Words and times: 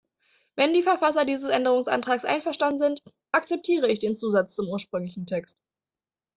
Wenn 0.55 0.73
die 0.73 0.81
Verfasser 0.81 1.25
dieses 1.25 1.51
Änderungsantrags 1.51 2.25
einverstanden 2.25 2.79
sind, 2.79 3.03
akzeptiere 3.31 3.87
ich 3.87 3.99
den 3.99 4.17
Zusatz 4.17 4.55
zum 4.55 4.67
ursprünglichen 4.67 5.27
Text. 5.27 5.59